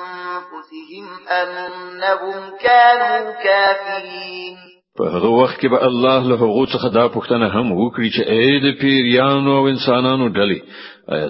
[0.71, 4.55] أنفسهم أنهم كانوا كافرين.
[4.97, 8.63] په هغه وخت کې به الله له هغه څخه دا پوښتنه هم وکړي چې اې
[8.65, 10.59] د پیریانو او انسانانو ډلې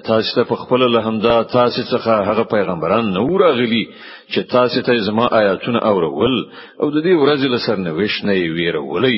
[0.08, 3.84] تاسو ته په خپل له همدا تاسو څخه هغه پیغمبران نو راغلي
[4.34, 6.36] چې تاسو ته زما آیاتونه اورول
[6.82, 9.18] او د دې ورځې لسر نوښ نه ویرولې؟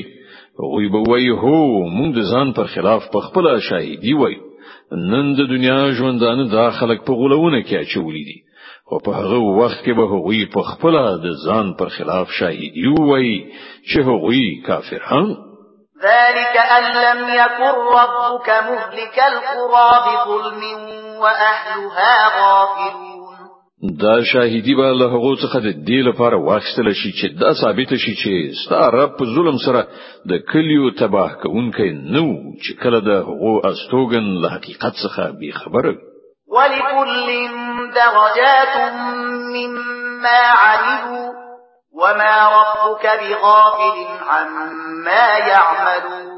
[0.75, 1.59] وی به وای هو
[1.97, 4.35] مونږ د ځان پر خلاف په خپل شاهدی وای.
[5.11, 8.39] نن د دنیا ژوندانه دا خلک په غولونه کې اچولې دي
[8.87, 13.31] خو په هغه وخت کې به هغوی په خپل د ځان پر خلاف شاهدی وای
[13.89, 15.27] چې هغوی کافران.
[16.03, 20.61] ذلك أن لم يكن ربك مهلك القرى بظلم
[21.21, 23.13] وأهلها غافلون.
[23.99, 28.15] دا شاهدي به له هغه څخه د دې لپاره واخستل شي چې دا ثابت شي
[28.15, 28.31] چې
[28.65, 29.87] ستا رب ظلم سره
[30.29, 32.25] د کلیو تباه کوونکی نو
[32.63, 36.12] چې کله د هغو استوګن له حقیقت څخه بي خبره
[36.55, 37.27] ولكل
[37.95, 38.75] درجات
[39.55, 41.27] مما عملوا
[42.01, 43.97] وما ربك بغافل
[44.29, 46.33] عما يعملون.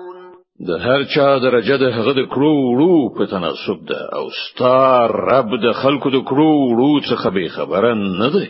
[0.68, 5.50] د هر چا درجه د هغه د کړو وړو په تناسب ده أو ستار رب
[5.66, 8.46] د خلکو د کړو وړو څخه به خبره نه ده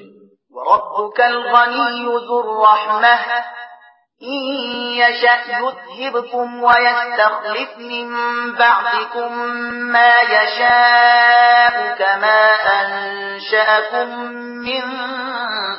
[0.55, 3.15] وربك الغني ذو الرحمة.
[4.25, 4.43] إن
[5.01, 8.07] يشأ يذهبكم ويستخلف من
[8.59, 9.31] بعدكم
[9.93, 12.41] ما يشاء كما
[12.79, 14.09] أنشأكم
[14.67, 14.83] من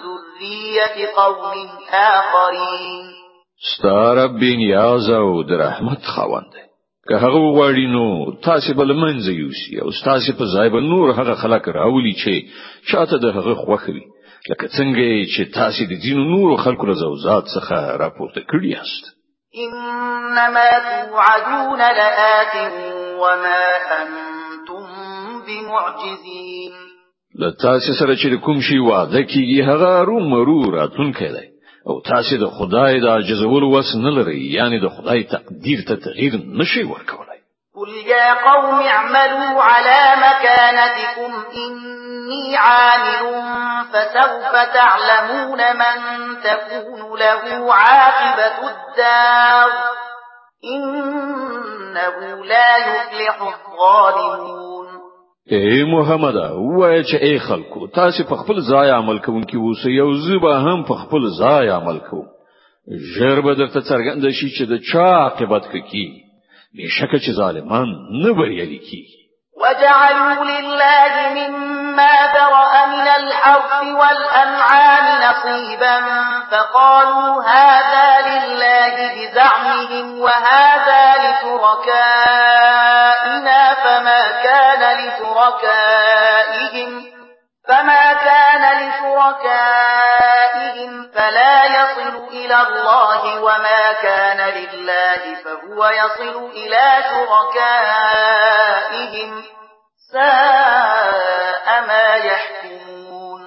[0.04, 3.06] ذرية قوم آخرين.
[3.76, 5.98] ستا رب بې نیاز او د رحمت
[7.08, 8.06] که هغه وغواړي نو
[8.44, 12.34] تاسو له منځه یوسي او ستاسو په ځای بل نور هغه خلک راولي چې
[12.92, 14.02] شاته د هغه خوښه وي
[14.50, 19.04] لکه څنګه چې تاسو د ځینو نورو خلکو زوزات څخه راپورته کړی یاست.
[19.64, 22.54] انما توعدون لآت
[23.22, 23.64] وما
[24.00, 24.84] انتم
[25.46, 26.72] بمعجزين.
[27.38, 31.46] له تاسو سره چې کوم شی وعده کیږي هغه هرومرو راتلونکی
[31.88, 36.36] او تاسو د خدای د عجزولو وس نه لري یعنی د خدای تقدیر ته تغییر
[36.60, 37.25] نشي ورکولای
[37.76, 43.24] قل يا قوم اعملوا على مكانتكم إني عامل
[43.92, 45.96] فسوف تعلمون من
[46.44, 49.70] تكون له عاقبة الدار
[50.64, 54.86] إنه لا يفلح الظالمون
[55.50, 60.58] اے محمد وای چې اے خلکو تاسو په خپل ځای عمل کوونکی اوسئ یو زبا
[60.58, 62.24] هم په خپل ځای عمل کوو
[63.16, 66.06] ژر به درته څرګند شي چې د چا عاقبت کوي
[66.78, 67.88] بشکه چې ظالمان
[68.22, 69.16] نه بریالي کیږي
[69.62, 75.96] وجعلوا لله مما ذرأ من الحرث والأنعام نصيبا
[76.50, 81.04] فقالوا هذا لله بزعمهم وهذا
[82.26, 86.90] لشركائنا فما كان لشركائهم
[87.68, 90.22] فما كان لشركائهم
[91.14, 98.50] فلا يصل إلى الله وما كان لله فهو يصل إلى شركائهم
[100.12, 103.40] ساء ما يحكمون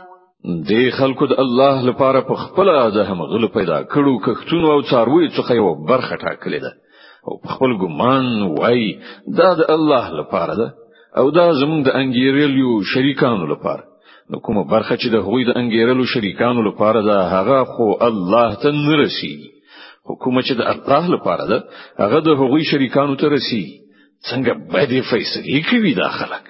[0.69, 5.51] دی خلکو د الله لپاره په خپل د همغلو پیدا کړو کښتونو او څاروي څخه
[5.61, 6.71] یو برخه ټاکلې ده.
[7.27, 8.25] او خپل ګمان
[8.59, 8.83] وای
[9.39, 10.67] دا د الله لپاره ده
[11.17, 13.88] او دا زموږ د انګیرلیو شریکانو لپاره
[14.31, 17.17] نو کومه برخه چې د هغوی د انګیرلو شریکانو لپاره ده.
[17.35, 19.49] هغه خو الله ته نه رسیږي
[20.09, 21.57] حکومت چې د الله لپاره ده
[22.03, 23.75] هغه د هغوی شریکانو ته رسیږي
[24.29, 26.43] څنګه باندې فیصله کوي دا خلک؟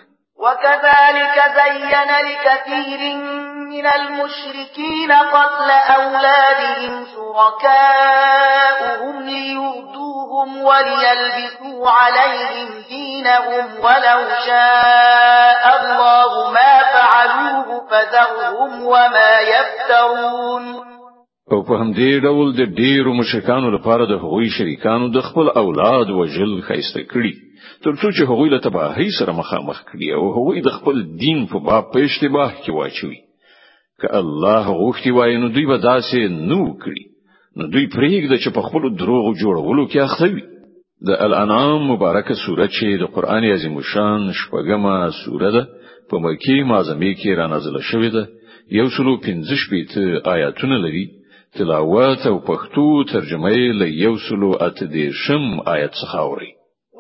[0.44, 3.02] وكذلك زين لكثير
[3.72, 17.19] من المشركين قتل أولادهم شركاؤهم ليردوهم وليلبسوا عليهم دينهم ولو شاء الله ما فعلوه
[17.90, 20.66] فذرهم وما يفترون.
[21.52, 26.62] او په همدې ډول د ډیرو مشرکانو لپاره د هغوی شریکانو د خپل اولاد وژل
[26.68, 27.34] ښایسته کړي
[27.84, 31.92] ترڅو چې هغوی له تباهۍ سره مخامخ کړي او هغوی د خپل دین په باب
[31.94, 33.20] په اشتباه کې واچوي.
[34.02, 36.20] که الله غوښتي وای نو دوی به داسې
[36.52, 37.04] نه کړی
[37.58, 40.44] نو دوی پرېږده چې په خپل دروغ جوړولو کې اخته وي.
[41.08, 45.64] د الانعام مبارکه سوره چې د قران عظیم شان شپږمه سوره ده
[46.10, 48.24] په مکی معظمه کې را نازله شوې ده.
[48.80, 51.06] یو سلو پنځه شپېته آیاتونه لري.
[51.58, 55.44] تلاوت او پښتو ترجمه یې له یو سلو اته دیرشم
[55.76, 56.52] آیت څخه اوري.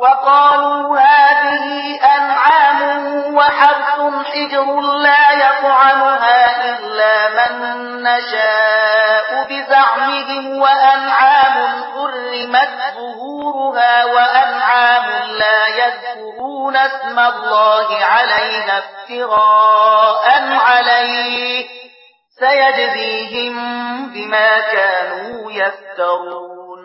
[0.01, 2.79] وقالوا هذه أنعام
[3.35, 3.99] وحرث
[4.31, 4.67] حجر
[5.05, 6.41] لا يطعمها
[6.71, 7.51] إلا من
[8.03, 11.55] نشاء بزعمهم وأنعام
[12.29, 15.07] حرمت ظهورها وأنعام
[15.39, 21.65] لا يذكرون اسم الله عليها افتراء عليه
[22.39, 23.53] سيجزيهم
[24.13, 26.79] بما كانوا يفترون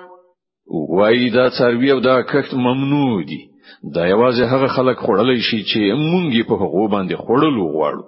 [0.99, 3.49] وای دا څاروي أو دا کښت ممنوع دي.
[3.95, 5.81] دا یوازې هغه خلک خړلې شي چې
[6.11, 8.05] مونږه په هغه باندې خړلو غواړو.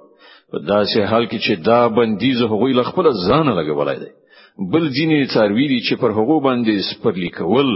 [0.51, 4.11] په داسې حال کې چې دا بندیز هغوی ل خپل ځان لګولای دی.
[4.59, 7.71] بل ځینې څاروي دي چې پر هغه باندې سپرلی کول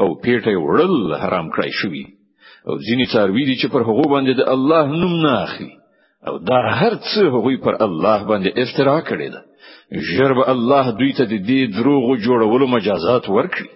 [0.00, 2.04] او پیټه وړل حرام کړی شوی
[2.68, 5.72] او ځینې څاروي دي چې پر هغه باندې د الله نوم نه اخلي.
[6.28, 9.40] او دا هر څه هغوی پر الله باندې افترا کړی ده.
[10.10, 13.75] ژر الله دوی ته د دې دروغ جوړولو مجازات ورکړي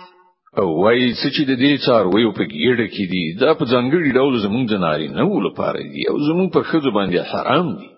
[0.59, 4.65] او وای چې د دې څارویو په ګیډه کې دي دا په ځانګړي ډول زمونږ
[4.69, 7.89] د ناري نه لپاره دي او زمونږ پر خځو باندې حرام دي.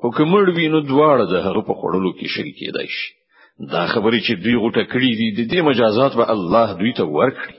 [0.00, 3.08] خو کومړ وینو دواړه د هغه په خړلو کې شریک کېدای شي.
[3.72, 7.56] دا خبرې چې دوی غوټه کړې دي د دې مجازات به الله دوی ته ورکړي.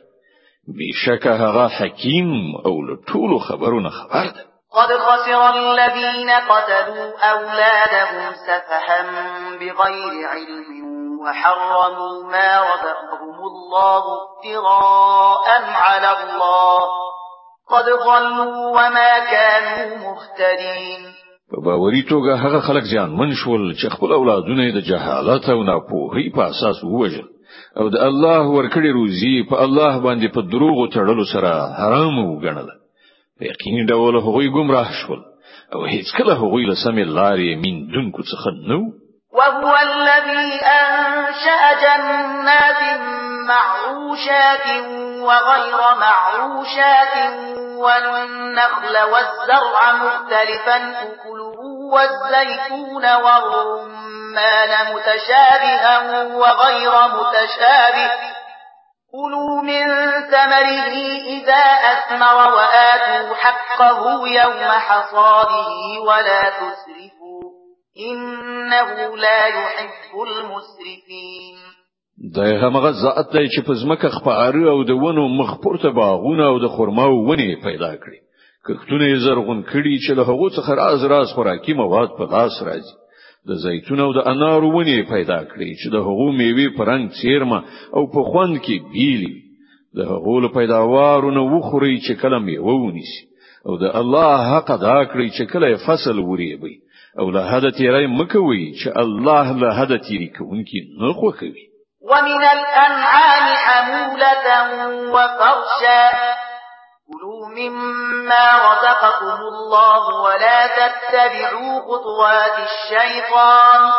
[0.78, 2.30] بشکه هغه حکیم
[2.68, 4.44] او له ټولو خبرونه خبر ده.
[4.78, 9.00] قد خسر الذين قتلوا أولادهم سفها
[9.60, 10.81] بغير علم
[11.24, 15.48] وحرموا ما رزقهم الله افتراء
[15.86, 16.80] على الله.
[17.72, 21.02] قد ضلوا وما كانوا مهتدين.
[21.52, 26.42] په باوري توګه هغه خلک ځان منشول چې خپل اولادونه د جهالت أو ناپوهۍ په
[26.50, 27.28] أساس ووجل
[27.78, 32.70] او د الله ورکړي روزي په الله باندې په دروغ تړلو سره حرام وګڼل.
[33.38, 35.22] په یقین ډول هغوی ګمراه شول.
[35.74, 38.80] او هیڅ کله هغوی له سمې لارې موندونکو څخه نه وو
[39.38, 40.46] وهو الذي
[41.42, 43.00] أنشأ جنات
[43.48, 44.68] معروشات
[45.20, 47.16] وغير معروشات
[47.78, 51.60] والنخل والزرع مختلفا أكله
[51.94, 56.00] والزيتون والرمان متشابها
[56.36, 58.12] وغير متشابه.
[59.12, 59.88] كلوا من
[60.32, 60.96] ثمره
[61.28, 65.70] إذا أثمر وآتوا حقه يوم حصاده
[66.08, 67.21] ولا تسرفوا
[67.98, 71.56] إنه لا يحب المسرفين.
[72.36, 76.60] دا همغه ذات دی چې په ځمکه خپاره او د ونو مخ پورته باغونه او
[76.60, 78.20] د خرماوو ونې پیدا کړي.
[78.68, 82.96] کښتونه زرغون کړي چې له هغو څخه راز راز خوراکي مواد په لاس راځي.
[83.48, 87.60] د زیتون او د انارو ونی پیدا کړي چې د هغو میوې پرنګ چیرمه
[87.96, 89.36] او په خوند کې بیلی
[89.98, 93.22] د هغو له پیداوارو نه وخوري چې کله میوه ونیسي.
[93.66, 96.76] او د الله حق ادا کړی چې کله فصل وریبي
[97.20, 103.56] أو له هدا تیرای مکوي چې الله له هدا تیری کوونکی نه خوښوي ومن الأنعام
[103.56, 104.46] حمولة
[105.14, 106.12] وفرشا.
[107.12, 113.92] كلوا مما رزقكم الله ولا تتبعوا خطوات الشيطان.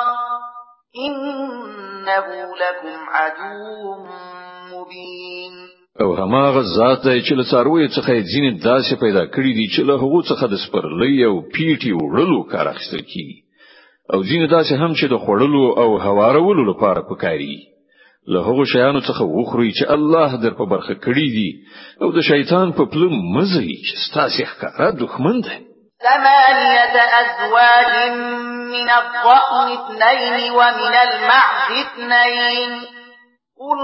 [0.97, 4.07] إنه لكم عدو
[4.73, 5.82] مبين.
[6.01, 10.21] او هماغه ذات چې له څاروي څخه ځینې داسې پیدا کړی دي چې له هغو
[10.31, 13.39] څخه د سپرلۍ او پیټي وړلو کار اخیستل کیږي.
[14.13, 17.57] او ځینې داسې هم چې د خړلو او هوارولو لپاره پکاري.
[18.33, 21.51] له هغو شیانو څخه وخوري چې الله در په برخه کړی دي.
[22.03, 25.59] او د شیطان په پلم مزي چې ستاسو ښکارا دښمن دی.
[26.07, 27.93] ثمانية أزواج
[28.75, 33.02] من الضأن اثنين ومن المعز اثنين
[33.63, 33.79] قل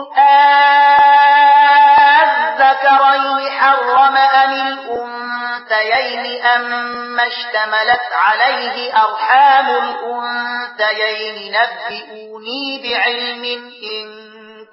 [2.59, 6.24] أذكرين حرم أم الأنثيين
[6.55, 13.45] أم اشتملت عليه أرحام الأنثيين نبئوني بعلم
[13.93, 14.05] إن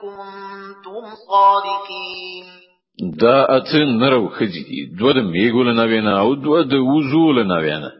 [0.01, 2.45] كنتم صادقين
[3.22, 4.80] دا اته نر او ښځې دي.
[4.99, 7.91] دوه د مېږو له نوعې نه او دوه د وزو له نوعې نه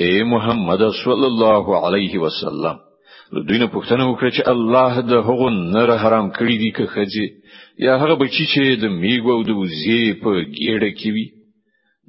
[0.00, 2.87] اے محمد صلی الله علیه وسلم.
[3.32, 7.26] دوی نه پوښتنه وکړه چې الله د هغو نره حرام کړی دي که ښځې
[7.86, 11.26] یا هغه بچی چې د مېږو او د وزې په ګېډه کې وي.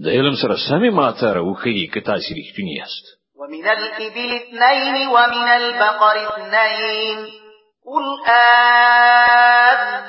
[0.04, 3.06] د علم سره سمې ماته راوښیئ که تاسو رښتینی یاست.
[3.40, 7.20] ومن الإبل اثنين ومن البقر اثنين
[7.90, 8.30] قل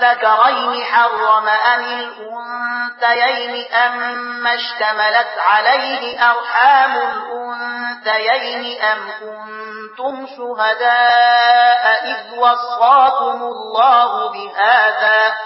[0.01, 14.33] أذكرين حرم أم الأنثيين أم اشتملت عليه أرحام الأنثيين أم كنتم شهداء إذ وصاكم الله
[14.33, 15.37] بهذا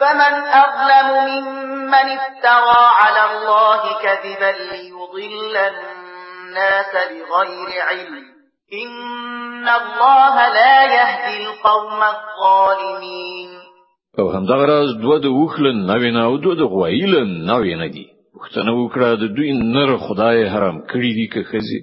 [0.00, 8.39] فمن أظلم ممن افترى على الله كذبا ليضل الناس بغير علم
[8.72, 13.50] إن الله لا يهدي القوم الظالمين.
[14.18, 17.14] او همدغه راز دوه د اوښ له نوعې نه او دوه د غوایي له
[17.46, 18.06] نوعې نه دي.
[18.36, 21.80] پوښتنه وکړه د دوی نر خدای حرام کړی دي که خزي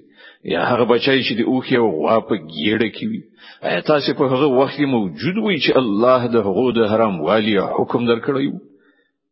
[0.54, 3.22] یا هغه بچی چې د اوښ یا غوا په ګېډه کې وي؟
[3.68, 8.02] ایا تاسو په هغه وخت موجود وي چې الله د هغه د حرام والی حکم
[8.12, 8.48] درکړی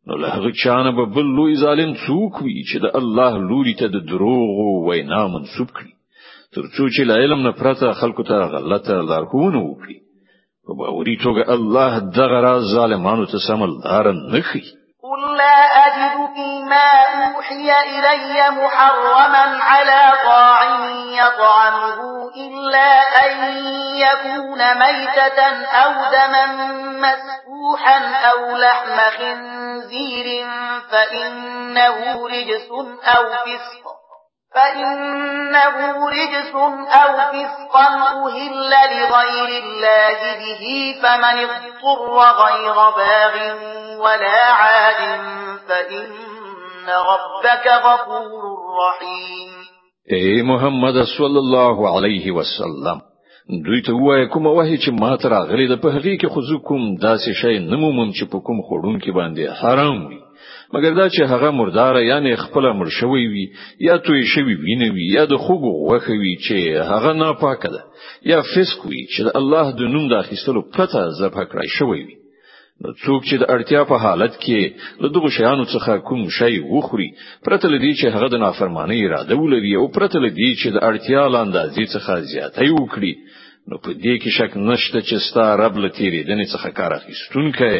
[0.06, 3.86] نو له هغه چانه به بل لوی ظالم څوک وي چې د الله لوري ته
[3.94, 4.56] د دروغ
[4.88, 5.95] وینا منسوب کړي
[6.56, 9.96] ترڅو چې له علم نه پرته خلکو ته غلطه لارښوونه وکړي
[10.66, 14.62] په باوري توګه الله دغه راز ظالمانو ته سم لار نه ښيي
[15.06, 16.86] قل لا أجد فيما
[17.24, 20.82] أوحي إلي محرما على طاعم
[21.20, 22.00] يطعمه
[22.46, 22.88] إلا
[23.24, 23.32] أن
[24.06, 25.40] يكون ميتة
[25.82, 26.46] أو دما
[27.04, 27.98] مسفوحا
[28.30, 30.26] أو لحم خنزير
[30.90, 32.68] فإنه رجس
[33.16, 34.05] أو فسق.
[34.54, 36.54] فإنه رجس
[37.00, 37.88] أو فسقا
[38.26, 40.64] أهل لغير الله به
[41.02, 43.34] فمن اضطر غير باغ
[44.00, 45.20] ولا عاد
[45.68, 46.06] فإن
[46.88, 48.42] ربك غفور
[48.82, 49.50] رحيم.
[50.14, 52.98] اے محمد صلی الله علیه وسلم
[53.64, 57.32] دوی ته وای کوم وحی چې ما تر غلی د په کې خو کوم داسې
[57.40, 60.25] شی نمومم چې په کوم خورون کې باندې حرام وي.
[60.74, 63.46] مګر دا چې هغه مردار یعنی خپل مړ شوی وي
[63.88, 66.56] یا توی شوی ویني وي یا د خوګ غوښه وي چې
[66.92, 67.82] هغه ناپاکه ده
[68.32, 72.16] یا فسق وي چې د الله د نوم د اخیستلو پرته ذبح کړی شوی وي.
[72.80, 74.60] نو څوک چې د اړتیا په حالت کې
[75.02, 77.08] له دغه شیانو څخه کوم شی وخوري
[77.44, 81.55] پرته لدی چې هغه د نافرمانی اراده ولري او پرته لدی چې د اړتیا له
[81.55, 83.14] اندازې څخه زیاتې وکړي
[83.68, 87.74] نو په دې کې شک نشته چې ستا رب له تېرېدنې څخه کار اخیستونکی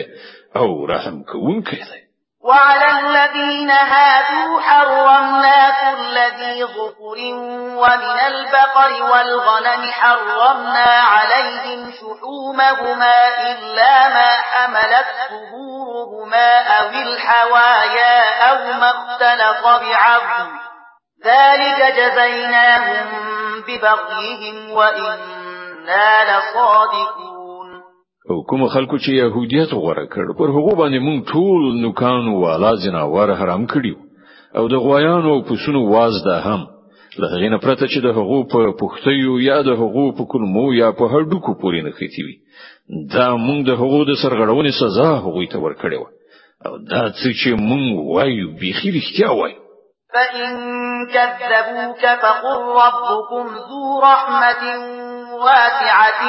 [0.60, 2.05] او رحم کوونکی دی
[2.46, 7.18] وعلى الذين هادوا حرمنا كل ذي ظفر
[7.82, 19.66] ومن البقر والغنم حرمنا عليهم شحومهما إلا ما حملت ظهورهما أو الحوايا أو ما اختلط
[19.66, 20.50] بعظم.
[21.24, 23.06] ذلك جزيناهم
[23.68, 27.25] ببغيهم وإنا لصادقون.
[28.28, 33.66] کوم خلکو چې يهوديت غوړه کړ پر هغه باندې مونږ ټول نوکان والا جناور حرام
[33.66, 33.98] کړیو
[34.56, 36.66] او د غویانو او پسونو واز ده هم.
[37.18, 40.88] له هغه نه پرته چې د هغو په پختیو یا د هغو په کلمو یا
[40.98, 42.36] په هډوکو پورې نښتې وي.
[43.14, 46.06] دا مونږ د هغو د سرغړونې سزا هغوی ته ورکړو
[46.66, 49.66] او دا څه چې مونږ وایو بيخي رښتیا وایو.
[50.14, 50.52] فإن
[51.14, 54.62] كذبوك فقل ربكم ذو رحمة
[55.44, 56.22] واسعة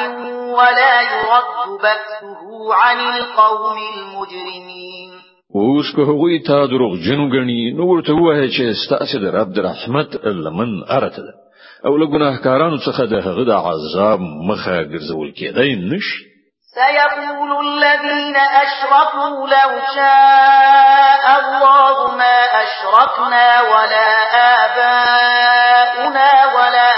[0.52, 5.10] ولا يرد بأسه عن القوم المجرمين.
[5.54, 9.58] اوس که هغوی تا دروغ جنو غني نو ورته وایي چې ستاسو د رب د
[9.58, 11.34] رحمت لمن ارته ده.
[11.86, 16.28] أو له ګناهکارانو څخه د هغه د عذاب مخه ګرځول کېدای نشي.
[16.78, 24.10] سيقول الذين أشركوا لو شاء الله ما أشركنا ولا
[24.64, 26.97] آباؤنا ولا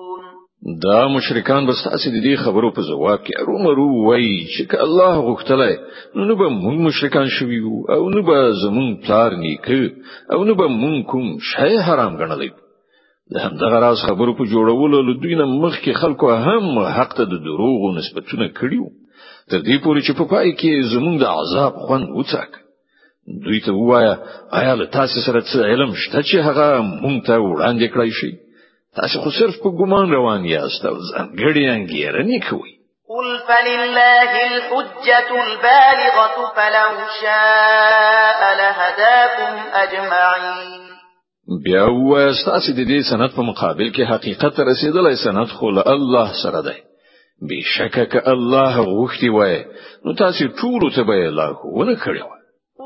[0.61, 5.73] دا مشرکان بس تاسو د دې خبرو په جواب کې ارومرو وایي چې الله غوښتلای
[6.15, 7.57] نو نو به موږ مشرکان شوي
[7.95, 9.79] او نو به زمون پلار نیکه
[10.35, 12.49] او نو به مونږ کوم شی حرام ګڼلی
[13.33, 17.41] د همدغه راز خبرو په جوړولو له دوی نه مخکې خلکو هم حق ته د
[17.47, 18.85] دروغو نسبتونه کړیو
[19.49, 22.51] تر دې پورې چې په پای کې زمونږ د عذاب خوند وڅاک
[23.45, 24.13] دوی ته وایا
[24.61, 26.67] آیا له تاسو سره څه علم شته چې هغه
[27.03, 28.31] مونږ ته وړاندې کړی شي
[28.95, 32.71] تاسو خو صرف په ګمان روان یاست او ځانګړي انګیرنې کوئ.
[33.11, 40.81] قل فلله الحجة البالغة فلو شاء لهداكم أجمعين.
[41.65, 46.61] بیا وستاسو د دې سند په مقابل کې حقیقت رسیدلای سند خو له الله سره
[46.61, 46.79] دی.
[47.49, 49.65] بشکه ک الله غوښتي وای
[50.05, 52.40] نو تاسو ټول ته به الله ونه کړی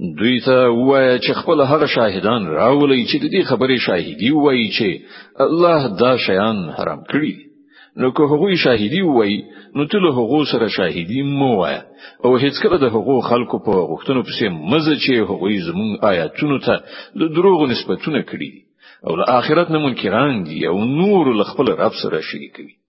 [0.00, 4.88] دوی ته وایي چې خپل هغه شاهدان راولي چې د دې خبرې شاهدي وایي چې
[5.46, 7.34] الله دا شیان حرام کړی
[7.96, 11.78] نو که هغوی شاهدی وای نو له هغو سره شاهدی مو وای
[12.24, 16.74] او هیڅ کله د هغو خلکو په غوښتنو پسې مزه چې هغوی زمون آیاتونو ته
[17.20, 18.52] د دروغ نسبتونه کړی
[19.06, 22.74] او له آخرت نه منکران دي او نور له خپل رب سره شریکوي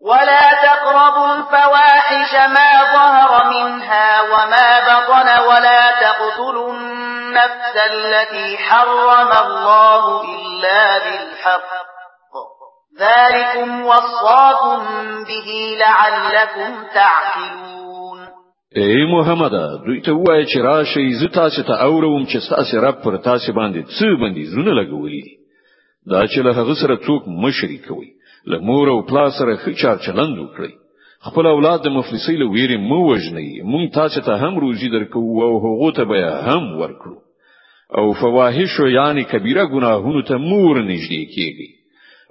[0.00, 10.98] ولا تقربوا الفواحش ما ظهر منها وما بطن ولا تقتلوا النفس التي حرم الله إلا
[10.98, 11.88] بالحق
[13.00, 14.78] ذلكم وصاكم
[15.24, 18.28] به لعلكم تعقلون.
[18.76, 19.50] ای محمد
[19.86, 23.82] دوی ته وای چې راشي زه تاسو ته اورم چې تاسو رب پر تاسو باندې
[23.98, 25.24] څه باندې زونه لګولې
[26.10, 27.90] دا چې له هغه سره څوک مشرک
[28.44, 30.72] کوي لمور او پلا سره ښه چار چلند وکړي
[31.26, 35.54] خپل اولاد د مفلسۍ له ویرې مو وژني مونږ تاسو ته هم روزي درکو او
[35.64, 37.16] هغه ته به هم ورکړو.
[37.98, 41.70] او فواحش یعنی کبیره ګناهونو ته مور نږدې کیږي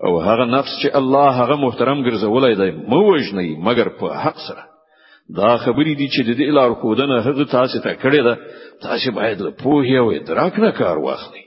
[0.06, 4.64] او هغه نفس چې الله هغه محترم ګرځولای دی مو وژني مګر په حق سره.
[5.40, 8.38] دا خبرې دي چې د دې لار خودنه هغه تاسو ته کړی ده.
[8.82, 11.47] تاسو باید له پوهې او ادراک نه کار واخلئ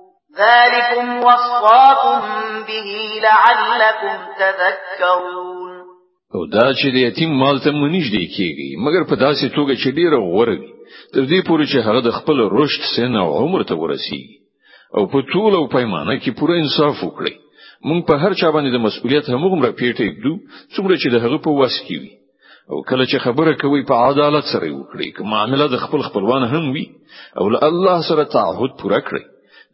[0.37, 2.21] ذلكم وصاكم
[2.67, 2.89] به
[3.23, 5.71] لعلكم تذكرون.
[6.35, 9.89] او دا چې د یتیم مال ته منیش دی کیږي مګر په داسې توګه چې
[9.99, 10.71] ډیره غوړه وي
[11.13, 14.37] تر دې پورې چې هغه د خپل رشد سن او عمر ته ورسیږي.
[14.95, 17.35] او په ټول او پیمانه کې پوره انصاف وکړي
[17.87, 20.35] مونږ په هر چا باندې د مسؤلیت همغه پیټه یو
[20.75, 22.13] څومره چې د هغه په واس کې وي.
[22.71, 26.71] او کله چې خبره کوي په عدالت سره وکړي که معاملې د خپل خپلوان هم
[26.75, 26.85] وي
[27.39, 29.23] او له الله سره تعهد پوره کړی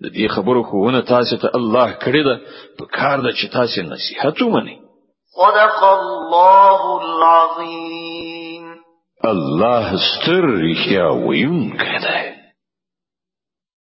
[0.04, 2.36] د دې خبرو خوونه تاسو ته الله کړی ده
[2.80, 4.78] په کار ده چې تاسو نصيحت ومني
[5.38, 8.66] صدق الله العظیم.
[9.24, 12.37] الله ستر رښتیا ویونکی دی